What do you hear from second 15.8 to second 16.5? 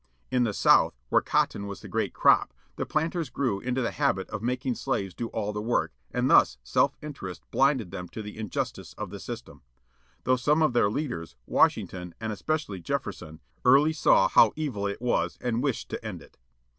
to end it.